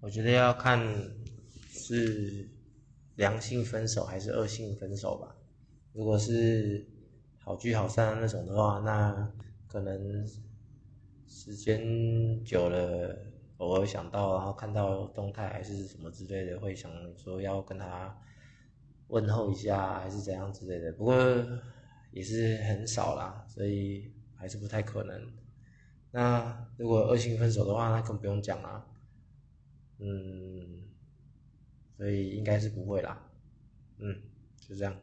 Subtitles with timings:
[0.00, 0.78] 我觉得要看
[1.70, 2.48] 是
[3.16, 5.36] 良性分手还是恶性分手吧。
[5.92, 6.86] 如果是
[7.38, 9.32] 好聚好散那种的话，那
[9.66, 10.24] 可能
[11.26, 13.16] 时间久了，
[13.56, 18.16] 偶尔想到，然后看到动态还是什么之类的，会想说要跟他
[19.08, 20.92] 问候一下，还是怎样之类的。
[20.92, 21.14] 不过
[22.10, 25.32] 也是很少啦，所以还是不太可能。
[26.10, 28.86] 那如果恶性分手的话，那更不用讲了。
[29.98, 30.82] 嗯，
[31.96, 33.30] 所以应该是不会啦。
[33.98, 34.20] 嗯，
[34.60, 34.96] 就这样。